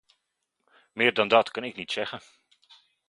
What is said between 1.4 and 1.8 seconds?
kan ik